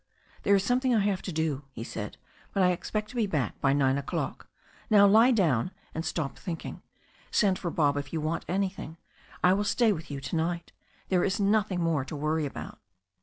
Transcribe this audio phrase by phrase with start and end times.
[0.41, 2.17] "There is something I have to do," he said.
[2.53, 4.47] "But I expect to be back by nine o'clock.
[4.89, 6.81] Now lie down, and stop thinking.
[7.29, 8.97] Send for Bob if you want anything.
[9.43, 10.71] I will stay with you to night.
[11.09, 12.79] There is nothing more to worry about.